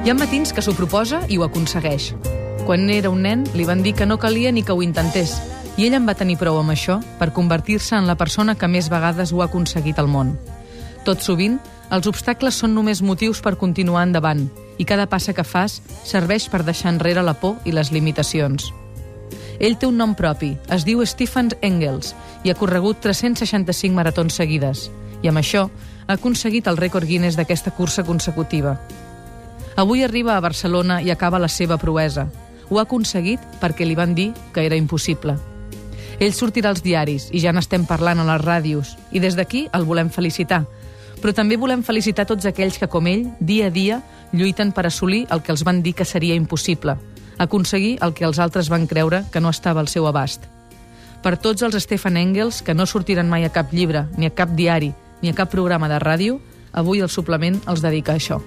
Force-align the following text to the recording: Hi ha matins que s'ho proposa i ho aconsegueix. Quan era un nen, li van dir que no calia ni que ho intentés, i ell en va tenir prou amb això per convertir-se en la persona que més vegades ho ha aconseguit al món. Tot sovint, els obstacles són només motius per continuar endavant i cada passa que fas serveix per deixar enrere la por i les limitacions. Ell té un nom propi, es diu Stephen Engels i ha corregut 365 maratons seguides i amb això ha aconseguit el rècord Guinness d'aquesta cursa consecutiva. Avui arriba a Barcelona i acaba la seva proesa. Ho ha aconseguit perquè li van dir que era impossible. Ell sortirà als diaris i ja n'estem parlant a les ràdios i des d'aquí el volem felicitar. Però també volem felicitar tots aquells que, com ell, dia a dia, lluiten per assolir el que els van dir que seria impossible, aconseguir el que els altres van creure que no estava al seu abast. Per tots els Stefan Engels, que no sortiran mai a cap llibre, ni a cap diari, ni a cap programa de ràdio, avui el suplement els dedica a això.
Hi 0.00 0.08
ha 0.08 0.14
matins 0.16 0.54
que 0.56 0.62
s'ho 0.64 0.72
proposa 0.72 1.18
i 1.28 1.36
ho 1.36 1.42
aconsegueix. 1.44 2.14
Quan 2.64 2.88
era 2.88 3.10
un 3.12 3.20
nen, 3.20 3.42
li 3.52 3.66
van 3.68 3.82
dir 3.84 3.92
que 3.92 4.06
no 4.08 4.16
calia 4.16 4.48
ni 4.48 4.62
que 4.64 4.72
ho 4.72 4.80
intentés, 4.80 5.34
i 5.76 5.84
ell 5.84 5.96
en 5.98 6.06
va 6.08 6.14
tenir 6.16 6.38
prou 6.40 6.56
amb 6.56 6.72
això 6.72 6.96
per 7.18 7.34
convertir-se 7.36 7.98
en 7.98 8.08
la 8.08 8.16
persona 8.16 8.54
que 8.56 8.68
més 8.68 8.88
vegades 8.88 9.28
ho 9.32 9.42
ha 9.42 9.50
aconseguit 9.50 10.00
al 10.00 10.08
món. 10.08 10.38
Tot 11.04 11.20
sovint, 11.20 11.58
els 11.92 12.08
obstacles 12.08 12.56
són 12.62 12.72
només 12.72 13.02
motius 13.04 13.42
per 13.44 13.58
continuar 13.60 14.06
endavant 14.06 14.46
i 14.80 14.86
cada 14.88 15.04
passa 15.04 15.34
que 15.36 15.44
fas 15.44 15.82
serveix 16.08 16.48
per 16.48 16.62
deixar 16.64 16.94
enrere 16.94 17.20
la 17.20 17.36
por 17.36 17.60
i 17.68 17.76
les 17.76 17.92
limitacions. 17.92 18.70
Ell 19.60 19.76
té 19.76 19.84
un 19.84 20.00
nom 20.00 20.16
propi, 20.16 20.54
es 20.72 20.88
diu 20.88 21.04
Stephen 21.04 21.52
Engels 21.60 22.14
i 22.42 22.48
ha 22.48 22.56
corregut 22.56 23.04
365 23.04 23.92
maratons 23.92 24.40
seguides 24.40 24.88
i 25.20 25.28
amb 25.28 25.44
això 25.44 25.68
ha 26.06 26.16
aconseguit 26.16 26.72
el 26.72 26.80
rècord 26.80 27.04
Guinness 27.04 27.36
d'aquesta 27.36 27.76
cursa 27.76 28.08
consecutiva. 28.08 28.78
Avui 29.76 30.02
arriba 30.02 30.36
a 30.36 30.40
Barcelona 30.40 31.00
i 31.02 31.10
acaba 31.10 31.38
la 31.38 31.48
seva 31.48 31.78
proesa. 31.78 32.28
Ho 32.68 32.78
ha 32.78 32.82
aconseguit 32.82 33.40
perquè 33.60 33.86
li 33.86 33.94
van 33.98 34.14
dir 34.14 34.32
que 34.54 34.64
era 34.66 34.76
impossible. 34.76 35.36
Ell 36.20 36.34
sortirà 36.36 36.68
als 36.70 36.82
diaris 36.84 37.30
i 37.32 37.40
ja 37.40 37.52
n'estem 37.52 37.86
parlant 37.88 38.20
a 38.20 38.26
les 38.28 38.42
ràdios 38.44 38.96
i 39.10 39.22
des 39.24 39.38
d'aquí 39.38 39.68
el 39.72 39.86
volem 39.88 40.10
felicitar. 40.12 40.66
Però 41.20 41.32
també 41.36 41.56
volem 41.56 41.82
felicitar 41.84 42.26
tots 42.28 42.46
aquells 42.48 42.78
que, 42.78 42.88
com 42.88 43.06
ell, 43.08 43.26
dia 43.40 43.68
a 43.68 43.72
dia, 43.72 44.00
lluiten 44.32 44.72
per 44.72 44.86
assolir 44.86 45.26
el 45.30 45.42
que 45.42 45.52
els 45.52 45.64
van 45.64 45.82
dir 45.82 45.94
que 45.96 46.04
seria 46.04 46.36
impossible, 46.36 46.96
aconseguir 47.38 47.98
el 48.04 48.14
que 48.14 48.24
els 48.28 48.38
altres 48.38 48.68
van 48.68 48.86
creure 48.86 49.24
que 49.32 49.40
no 49.40 49.50
estava 49.50 49.80
al 49.80 49.88
seu 49.88 50.06
abast. 50.06 50.46
Per 51.20 51.36
tots 51.36 51.64
els 51.64 51.76
Stefan 51.82 52.16
Engels, 52.16 52.62
que 52.62 52.74
no 52.76 52.86
sortiran 52.86 53.28
mai 53.28 53.44
a 53.44 53.52
cap 53.52 53.72
llibre, 53.72 54.06
ni 54.16 54.28
a 54.28 54.32
cap 54.32 54.54
diari, 54.56 54.94
ni 55.20 55.32
a 55.32 55.36
cap 55.36 55.50
programa 55.52 55.88
de 55.88 55.98
ràdio, 56.00 56.38
avui 56.72 57.00
el 57.00 57.10
suplement 57.12 57.58
els 57.66 57.82
dedica 57.84 58.12
a 58.14 58.20
això. 58.20 58.38